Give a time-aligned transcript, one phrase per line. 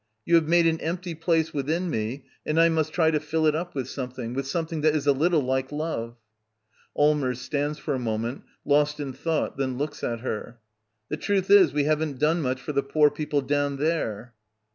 [0.25, 3.53] You have made an empty place within me, and I must try to fill it
[3.53, 6.15] up with something— with some thing that is a little like love.
[6.95, 7.37] Allmers.
[7.39, 10.57] [Stands for a moment, lost in thought; then looks at her.]
[11.09, 14.33] The truth is, we haven't done much for the poor people down there.